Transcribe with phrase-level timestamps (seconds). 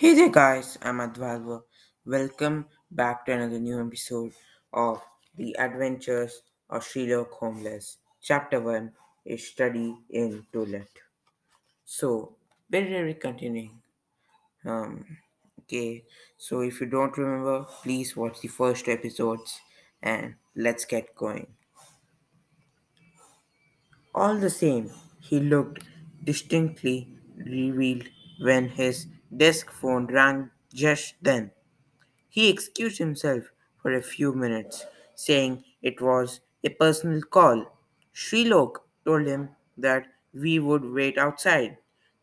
[0.00, 0.78] Hey there, guys.
[0.80, 1.62] I'm Advalva.
[2.06, 4.30] Welcome back to another new episode
[4.72, 5.02] of
[5.36, 7.96] The Adventures of Sherlock Holmes.
[8.22, 8.92] Chapter 1
[9.26, 10.88] A Study in Toilet.
[11.84, 12.36] So,
[12.72, 13.82] are we continuing?
[14.64, 15.04] Um,
[15.62, 16.04] okay,
[16.36, 19.60] so if you don't remember, please watch the first two episodes
[20.00, 21.48] and let's get going.
[24.14, 25.82] All the same, he looked
[26.22, 28.04] distinctly revealed
[28.38, 31.52] when his desk phone rang just then.
[32.30, 33.44] He excused himself
[33.82, 37.66] for a few minutes, saying it was a personal call.
[38.14, 41.78] Srilok told him that we would wait outside.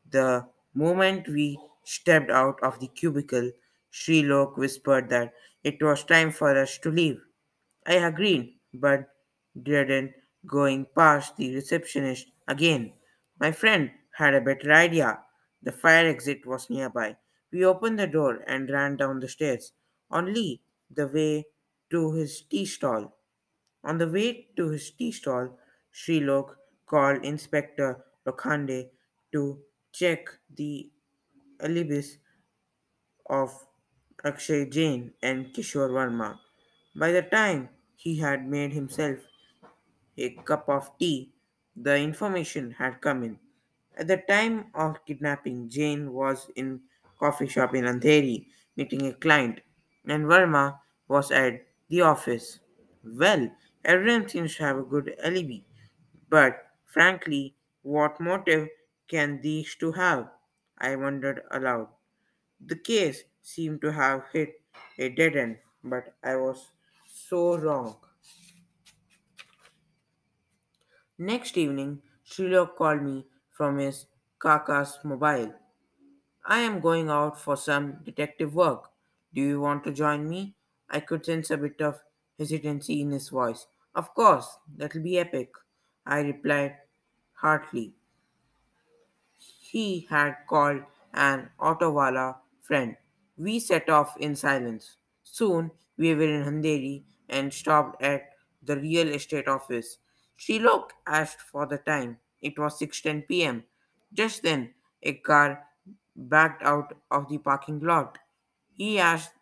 [0.10, 3.52] The moment we stepped out of the cubicle,
[3.92, 7.22] Srilok whispered that it was time for us to leave.
[7.86, 9.10] I agreed, but
[9.62, 10.14] dreaded
[10.46, 12.94] going past the receptionist again.
[13.40, 15.25] My friend had a better idea.
[15.66, 17.18] The fire exit was nearby.
[17.52, 19.74] We opened the door and ran down the stairs,
[20.10, 21.48] only the way
[21.90, 23.18] to his tea stall.
[23.84, 25.60] On the way to his tea stall,
[25.94, 28.92] Srilok called Inspector Lokhande
[29.34, 29.64] to
[29.94, 30.92] check the
[31.60, 32.20] alibis
[33.30, 33.68] of
[34.24, 36.40] Akshay Jain and Kishore Verma.
[36.96, 39.20] By the time he had made himself
[40.18, 41.34] a cup of tea,
[41.76, 43.40] the information had come in.
[43.98, 46.82] At the time of kidnapping, Jain was in
[47.20, 49.62] coffee shop in Andheri meeting a client,
[50.08, 52.60] and Verma was at the office.
[53.04, 53.50] Well,
[53.86, 55.60] everyone seems to have a good alibi,
[56.30, 58.68] but frankly, what motive
[59.08, 60.30] can these two have?
[60.78, 61.88] I wondered aloud.
[62.60, 64.62] The case seemed to have hit
[64.98, 66.72] a dead end, but I was
[67.06, 67.96] so wrong.
[71.18, 74.06] Next evening, Srilok called me from his
[74.40, 75.54] Kaka's mobile.
[76.46, 78.92] I am going out for some detective work.
[79.34, 80.56] Do you want to join me?
[80.90, 82.04] I could sense a bit of
[82.38, 83.68] hesitancy in his voice.
[83.96, 85.54] Of course, that'll be epic.
[86.06, 86.76] I replied
[87.34, 87.94] heartily.
[89.38, 90.84] He had called
[91.14, 92.98] an autowala friend.
[93.38, 94.98] We set off in silence.
[95.24, 99.98] Soon we were in Andheri and stopped at the real estate office.
[100.38, 102.20] Srilok asked for the time.
[102.50, 103.64] It was 6:10 p.m.
[104.14, 104.74] Just then,
[105.04, 105.50] a car
[106.16, 108.18] backed out of the parking lot.
[108.82, 109.34] He asked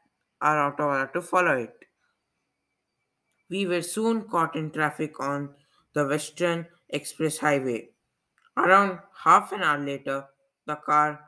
[0.41, 1.75] our autowala to follow it.
[3.49, 5.49] We were soon caught in traffic on
[5.93, 7.89] the Western Express Highway.
[8.57, 10.25] Around half an hour later,
[10.65, 11.19] the car,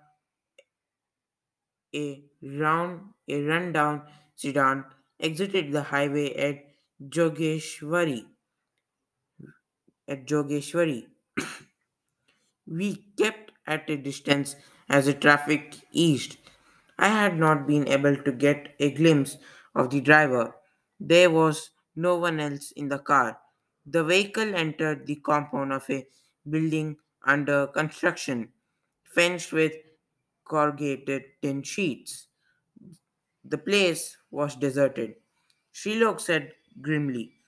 [1.94, 4.03] a round, a rundown
[4.36, 4.86] sedan,
[5.19, 6.63] exited the highway at
[7.09, 8.25] Jogeshwari.
[10.07, 11.07] At Jogeshwari,
[12.68, 14.56] we kept at a distance
[14.90, 16.38] as the traffic eased.
[16.98, 19.38] I had not been able to get a glimpse
[19.74, 20.56] of the driver.
[21.00, 23.40] There was no one else in the car.
[23.86, 26.08] The vehicle entered the compound of a
[26.50, 28.54] building under construction,
[29.04, 29.74] fenced with
[30.46, 32.28] corrugated tin sheets.
[33.46, 35.16] The place was deserted.
[35.74, 37.40] Srilok said grimly,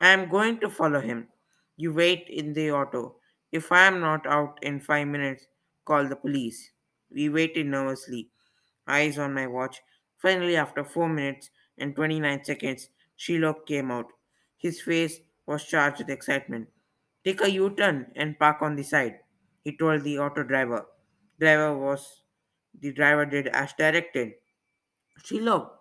[0.00, 1.28] I am going to follow him.
[1.76, 3.16] You wait in the auto.
[3.58, 5.46] If I am not out in five minutes,
[5.86, 6.72] call the police.
[7.10, 8.30] We waited nervously,
[8.86, 9.80] eyes on my watch.
[10.18, 14.12] Finally, after four minutes and 29 seconds, Sherlock came out.
[14.58, 16.68] His face was charged with excitement.
[17.24, 19.20] Take a U turn and park on the side,
[19.62, 20.86] he told the auto driver.
[21.40, 22.22] Driver was
[22.78, 24.34] the driver did as directed.
[25.24, 25.80] Sherlock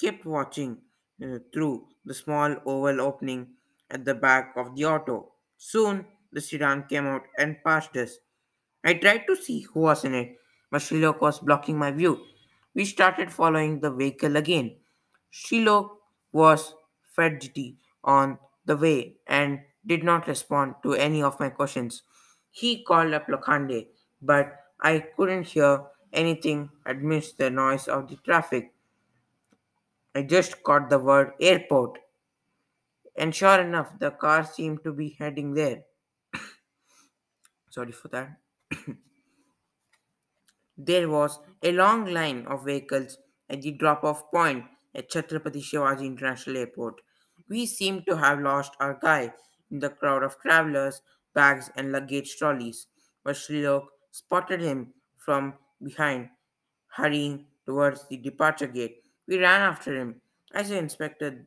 [0.00, 0.82] kept watching
[1.22, 3.56] uh, through the small oval opening
[3.90, 5.32] at the back of the auto.
[5.58, 8.18] Soon the sedan came out and passed us.
[8.84, 10.36] I tried to see who was in it,
[10.70, 12.20] but was blocking my view.
[12.74, 14.76] We started following the vehicle again.
[15.30, 15.96] Sherlock
[16.32, 16.74] was
[17.14, 22.02] fidgety on the way and did not respond to any of my questions.
[22.50, 23.86] He called up Lokhande,
[24.20, 28.72] but I couldn't hear anything amidst the noise of the traffic.
[30.14, 31.98] I just caught the word airport,
[33.16, 35.85] and sure enough, the car seemed to be heading there.
[37.76, 38.40] Sorry for that.
[40.78, 43.18] There was a long line of vehicles
[43.50, 44.64] at the drop off point
[44.94, 47.02] at Chhatrapati Shivaji International Airport.
[47.48, 49.34] We seemed to have lost our guy
[49.70, 51.02] in the crowd of travelers,
[51.34, 52.86] bags, and luggage trolleys,
[53.22, 56.30] but Srilok spotted him from behind,
[56.88, 59.02] hurrying towards the departure gate.
[59.26, 60.22] We ran after him.
[60.54, 61.46] I saw Inspector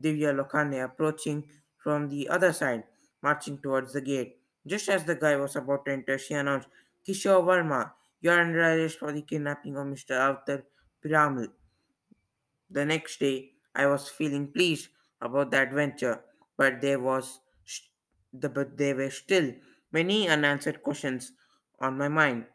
[0.00, 2.84] Divya Lokhande approaching from the other side,
[3.22, 4.37] marching towards the gate.
[4.68, 6.68] Just as the guy was about to enter, she announced,
[7.06, 10.14] Kishore Verma, You are under arrest for the kidnapping of Mr.
[10.26, 10.64] Avtar
[11.02, 11.48] Piramal.
[12.70, 14.90] The next day, I was feeling pleased
[15.22, 16.22] about the adventure,
[16.56, 17.40] but there was
[18.32, 19.54] the, but there were still
[19.90, 21.32] many unanswered questions
[21.80, 22.46] on my mind.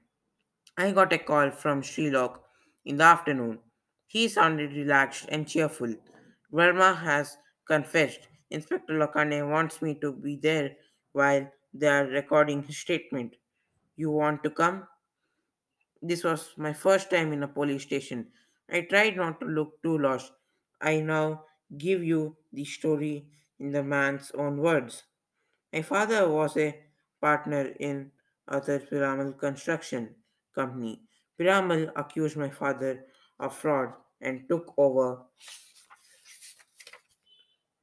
[0.77, 2.39] I got a call from Srilok
[2.86, 3.59] in the afternoon.
[4.06, 5.95] He sounded relaxed and cheerful.
[6.51, 8.27] Verma has confessed.
[8.51, 10.75] Inspector Lokhande wants me to be there
[11.13, 13.36] while they are recording his statement.
[13.96, 14.88] You want to come?
[16.02, 18.28] This was my first time in a police station.
[18.70, 20.31] I tried not to look too lost.
[20.81, 21.46] I now
[21.78, 23.28] give you the story
[23.60, 25.04] in the man's own words.
[25.72, 26.78] My father was a
[27.22, 28.12] partner in
[28.48, 30.16] other Piramal construction
[30.54, 31.02] company.
[31.40, 33.06] Piramal accused my father
[33.40, 35.24] of fraud and took over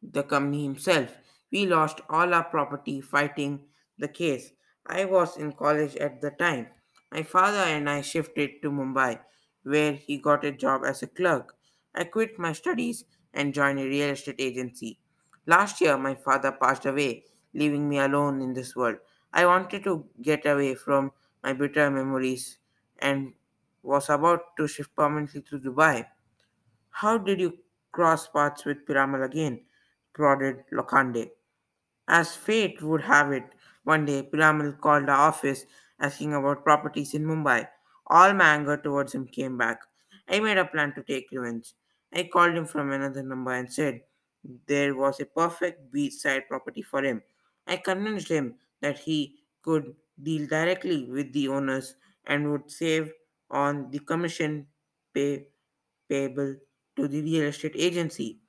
[0.02, 1.10] the company himself.
[1.50, 3.66] We lost all our property fighting
[4.00, 4.52] the case.
[4.86, 6.68] I was in college at the time.
[7.12, 9.20] My father and I shifted to Mumbai,
[9.62, 11.54] where he got a job as a clerk.
[11.94, 13.04] I quit my studies
[13.34, 14.98] and joined a real estate agency.
[15.46, 17.24] Last year, my father passed away,
[17.54, 18.96] leaving me alone in this world.
[19.32, 21.12] I wanted to get away from
[21.42, 22.58] my bitter memories
[22.98, 23.34] and
[23.82, 26.06] was about to shift permanently to Dubai.
[26.90, 27.58] How did you
[27.92, 29.64] cross paths with Piramal again?
[30.12, 31.30] prodded Lokhande.
[32.08, 33.44] As fate would have it,
[33.84, 35.66] one day Piramal called the office
[35.98, 37.68] asking about properties in Mumbai.
[38.06, 39.80] All my anger towards him came back.
[40.28, 41.74] I made a plan to take revenge.
[42.12, 44.02] I called him from another number and said
[44.66, 47.22] there was a perfect beachside property for him.
[47.66, 53.12] I convinced him that he could deal directly with the owners and would save
[53.50, 54.68] on the commission
[55.14, 55.48] pay
[56.08, 56.56] payable
[56.96, 58.40] to the real estate agency.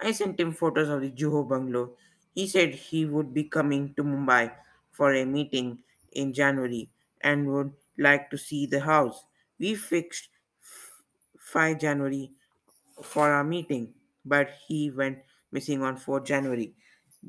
[0.00, 1.96] I sent him photos of the Juhu bungalow.
[2.32, 4.52] He said he would be coming to Mumbai
[4.92, 5.82] for a meeting
[6.12, 6.90] in January
[7.22, 9.24] and would like to see the house.
[9.58, 10.28] We fixed
[11.38, 12.32] 5 January
[13.02, 13.94] for our meeting,
[14.24, 15.18] but he went
[15.52, 16.74] missing on 4 January.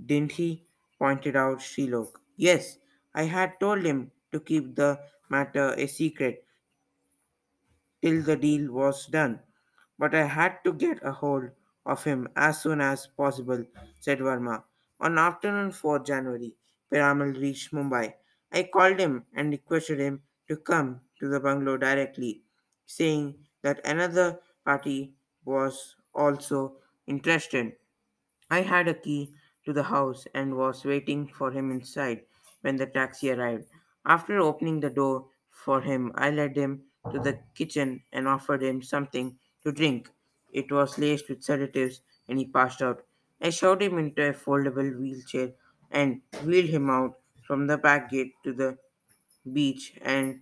[0.06, 0.66] Didn't he?
[1.00, 2.12] pointed out Srilok.
[2.38, 2.78] Yes,
[3.16, 5.00] I had told him to keep the
[5.30, 6.46] matter a secret
[8.04, 9.40] till the deal was done.
[9.98, 11.50] But I had to get a hold
[11.86, 13.66] of him as soon as possible,
[14.00, 14.64] said Verma.
[15.02, 16.56] On afternoon 4 January,
[16.90, 18.14] Piramal reached Mumbai.
[18.54, 22.44] I called him and requested him to come to the bungalow directly,
[22.86, 25.14] saying that another party
[25.44, 27.76] was also interested.
[28.52, 29.34] I had a key
[29.66, 32.28] to the house and was waiting for him inside
[32.62, 33.66] when the taxi arrived.
[34.06, 38.84] After opening the door for him, I led him to the kitchen and offered him
[38.84, 40.12] something to drink.
[40.52, 43.04] It was laced with sedatives and he passed out.
[43.42, 45.54] I shoved him into a foldable wheelchair
[45.90, 48.78] and wheeled him out from the back gate to the
[49.54, 50.42] beach and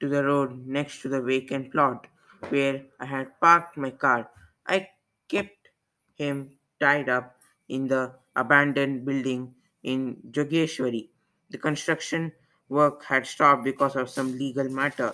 [0.00, 2.06] to the road next to the vacant plot
[2.48, 4.30] where I had parked my car.
[4.66, 4.90] I
[5.28, 5.68] kept
[6.14, 11.10] him tied up in the abandoned building in Jogeshwari.
[11.50, 12.32] The construction
[12.68, 15.12] work had stopped because of some legal matter,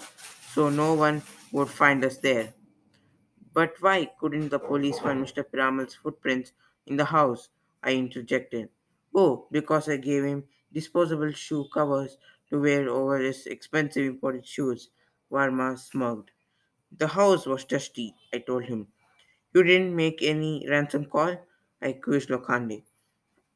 [0.55, 1.23] so no one
[1.53, 2.55] would find us there.
[3.53, 5.43] But why couldn't the police find Mr.
[5.43, 6.53] Piramal's footprints
[6.87, 7.49] in the house?
[7.83, 8.71] I interjected.
[9.15, 12.19] Oh, because I gave him disposable shoe covers
[12.51, 14.91] to wear over his expensive imported shoes.
[15.31, 16.31] Verma smirked.
[16.97, 18.89] The house was dusty, I told him.
[19.55, 21.37] You didn't make any ransom call?
[21.83, 22.85] I quizzed Lokhande.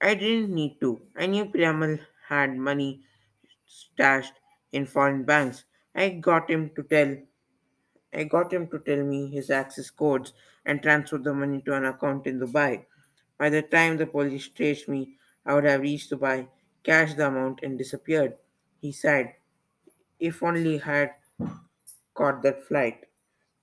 [0.00, 1.02] I didn't need to.
[1.16, 3.04] I knew Piramal had money
[3.66, 4.34] stashed
[4.72, 5.64] in foreign banks.
[5.94, 7.16] I got him to tell
[8.12, 10.32] I got him to tell me his access codes
[10.64, 12.86] and transfer the money to an account in Dubai.
[13.40, 16.48] By the time the police traced me, I would have reached Dubai,
[16.84, 18.38] cashed the amount, and disappeared.
[18.80, 19.34] He sighed.
[20.20, 21.14] If only I had
[22.14, 23.06] caught that flight.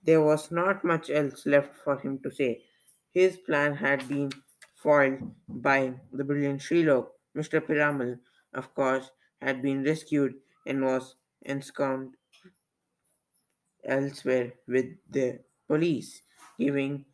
[0.04, 2.64] There was not much else left for him to say.
[3.14, 4.32] His plan had been
[4.76, 7.12] foiled by the brilliant Srilok.
[7.36, 7.62] Mr.
[7.62, 8.20] Piramal,
[8.54, 12.18] of course, had been rescued and was ensconced
[13.84, 16.22] elsewhere with the police,
[16.60, 17.06] giving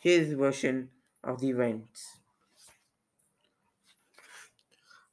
[0.00, 0.90] his version
[1.24, 2.18] of the events.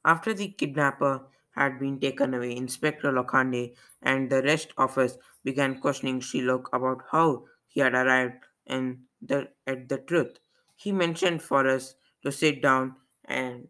[0.04, 5.80] After the kidnapper had been taken away, Inspector Lokhande and the rest of us began
[5.80, 10.40] questioning Srilok about how he had arrived and the, at the truth.
[10.74, 13.68] He mentioned for us to sit down and,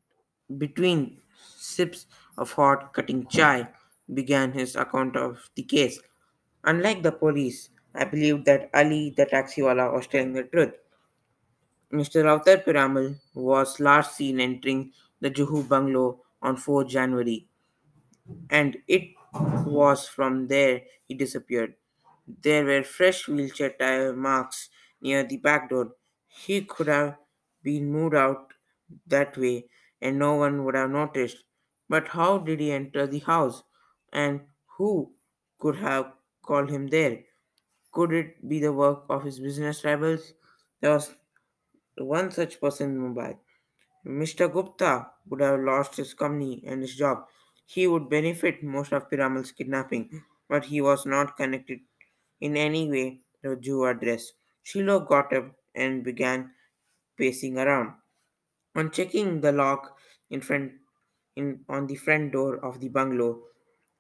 [0.57, 2.07] between sips
[2.39, 3.69] of hot cutting chai,
[4.15, 6.01] began his account of the case.
[6.65, 10.73] Unlike the police, I believed that Ali, the taxiwala, was telling the truth.
[11.93, 12.25] Mr.
[12.25, 17.49] Avtar Piramal was last seen entering the Juhu bungalow on 4 January,
[18.51, 19.11] and it
[19.65, 21.75] was from there he disappeared.
[22.43, 24.69] There were fresh wheelchair tire marks
[25.01, 25.93] near the back door.
[26.27, 27.17] He could have
[27.63, 28.53] been moved out
[29.07, 29.67] that way
[30.03, 31.45] and no one would have noticed.
[31.89, 33.63] But how did he enter the house?
[34.13, 34.43] And
[34.77, 35.13] who
[35.59, 37.21] could have called him there?
[37.93, 40.35] Could it be the work of his business rivals?
[40.81, 41.15] There was
[42.05, 43.39] one such person in Mumbai.
[44.07, 44.49] Mr.
[44.53, 47.27] Gupta would have lost his company and his job.
[47.67, 51.81] He would benefit most of Piramal's kidnapping, but he was not connected
[52.41, 54.33] in any way to the Juhu address.
[54.65, 56.55] Srilok got up and began
[57.17, 57.95] pacing around.
[58.75, 59.99] On checking the lock
[60.31, 60.73] in front
[61.37, 63.45] in on the front door of the bungalow,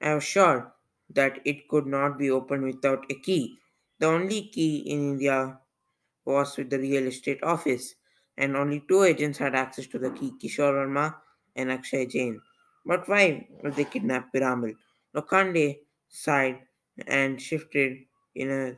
[0.01, 0.75] I was sure
[1.11, 3.59] that it could not be opened without a key.
[3.99, 5.61] The only key in India
[6.29, 7.97] was with the real estate office,
[8.37, 11.17] and only two agents had access to the key Kishore Verma
[11.57, 12.41] and Akshay Jain.
[12.85, 14.77] But why would they kidnap Piramal?
[15.17, 16.61] Lokhande sighed
[17.07, 18.05] and shifted
[18.35, 18.77] in a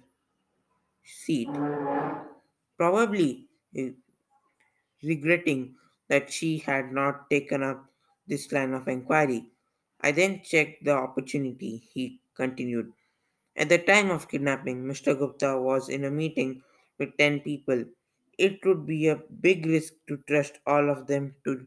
[1.04, 1.50] seat,
[2.78, 3.48] probably
[5.02, 5.74] regretting
[6.08, 7.84] that she had not taken up
[8.26, 9.44] this line of inquiry.
[10.00, 12.92] I then checked the opportunity, he continued.
[13.56, 15.18] At the time of kidnapping, Mr.
[15.18, 16.62] Gupta was in a meeting
[17.00, 17.86] with 10 people.
[18.38, 21.66] It would be a big risk to trust all of them to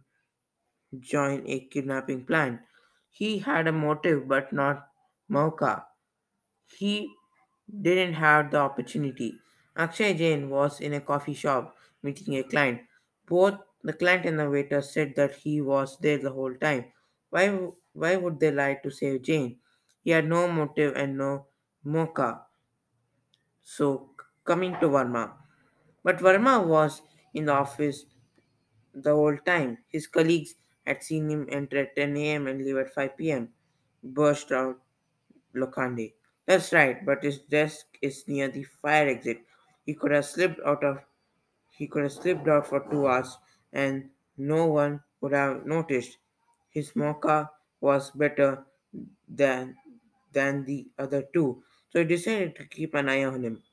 [1.00, 2.66] join a kidnapping plan.
[3.10, 4.90] He had a motive but not
[5.30, 5.86] Mauka.
[6.78, 7.14] He
[7.82, 9.40] didn't have the opportunity.
[9.78, 12.82] Akshay Jain was in a coffee shop meeting a client.
[13.28, 16.94] Both the client and the waiter said that he was there the whole time.
[17.30, 17.50] Why,
[17.94, 19.62] why would they lie to save Jain?
[20.04, 21.48] He had no motive and no
[21.86, 22.46] mauka.
[23.64, 24.13] So,
[24.44, 25.34] coming to Verma.
[26.04, 27.02] But Verma was
[27.34, 28.06] in the office
[28.94, 29.80] the whole time.
[29.90, 32.48] His colleagues had seen him enter at 10 a.m.
[32.48, 33.54] and leave at 5 p.m.
[34.04, 34.82] Burst out
[35.56, 36.14] Lokhande.
[36.46, 39.46] That's right, but his desk is near the fire exit.
[39.86, 41.00] He could have slipped out of
[41.72, 43.38] he could have slipped out for two hours
[43.74, 46.18] and no one would have noticed.
[46.70, 47.50] His mauka
[47.82, 48.66] was better
[49.28, 49.78] than
[50.32, 53.64] than the other two, so he decided to keep an eye on him.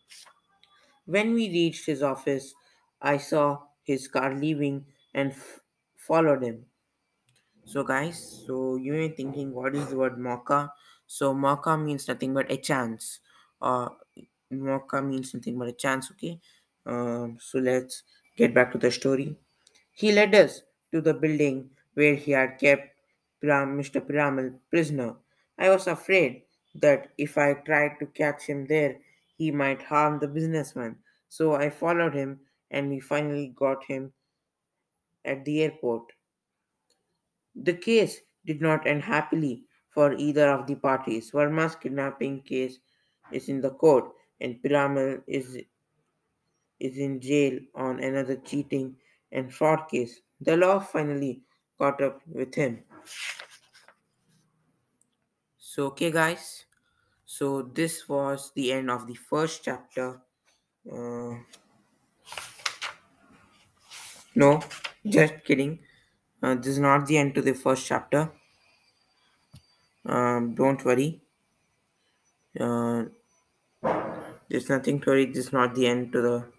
[1.17, 2.55] When we reached his office,
[3.03, 5.61] I saw his car leaving and f-
[5.97, 6.67] followed him.
[7.65, 10.73] So, guys, so you may be thinking, what is the word mauka?
[11.07, 13.21] So, mauka means nothing but a chance.
[13.63, 13.89] Uh,
[14.53, 16.41] mauka means nothing but a chance, okay?
[16.87, 18.03] Um, so, let's
[18.37, 19.37] get back to the story.
[19.93, 20.63] He led us
[20.93, 22.87] to the building where he had kept
[23.43, 24.01] Piram- Mr.
[24.01, 25.17] Piramal prisoner.
[25.59, 29.01] I was afraid that if I tried to catch him there,
[29.41, 30.95] he might harm the businessman.
[31.31, 34.13] So I followed him and we finally got him
[35.25, 36.13] at the airport.
[37.55, 41.31] The case did not end happily for either of the parties.
[41.31, 42.81] Verma's kidnapping case
[43.33, 45.57] is in the court, and Piramal is,
[46.79, 48.95] is in jail on another cheating
[49.33, 50.21] and fraud case.
[50.43, 51.41] The law finally
[51.79, 52.81] caught up with him.
[55.57, 56.67] So, okay, guys.
[57.35, 60.21] So, this was the end of the first chapter.
[60.91, 61.35] Uh,
[64.35, 64.61] no,
[65.07, 65.79] just kidding.
[66.43, 68.33] Uh, this is not the end to the first chapter.
[70.05, 71.23] Um, don't worry.
[72.59, 73.05] Uh,
[74.49, 75.27] there's nothing to worry.
[75.27, 76.53] This is not the end to the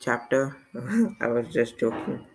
[0.00, 0.56] chapter.
[1.20, 2.26] I was just joking.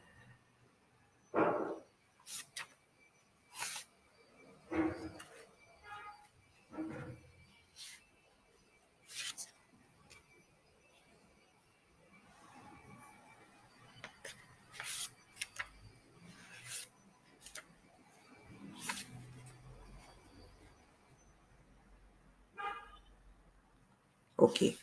[24.46, 24.78] Okay.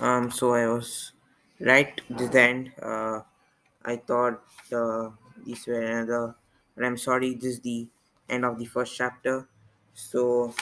[0.00, 0.30] Um.
[0.30, 1.12] So I was
[1.60, 2.00] right.
[2.08, 2.72] This end.
[2.82, 3.20] Uh,
[3.84, 4.42] I thought
[4.72, 5.10] uh,
[5.44, 6.34] these were another,
[6.74, 7.34] but I'm sorry.
[7.34, 7.88] This is the
[8.28, 9.48] end of the first chapter.
[9.94, 10.54] So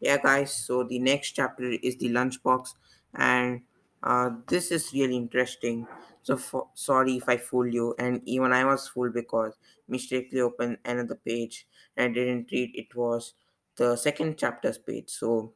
[0.00, 2.74] yeah guys so the next chapter is the lunchbox
[3.14, 3.62] and
[4.02, 5.86] uh, this is really interesting
[6.22, 6.38] so
[6.74, 9.54] sorry if i fooled you and even i was fooled because
[9.88, 13.34] mistakenly opened another page and i didn't read it was
[13.76, 15.52] the second chapter's page so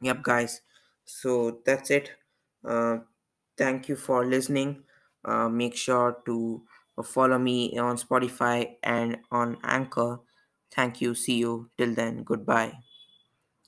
[0.00, 0.60] yep guys.
[1.04, 2.12] So that's it.
[2.64, 2.98] Uh,
[3.56, 4.84] thank you for listening.
[5.24, 6.64] Uh, make sure to
[7.04, 10.20] follow me on spotify and on anchor.
[10.74, 11.14] Thank you.
[11.14, 11.70] See you.
[11.78, 12.72] Till then goodbye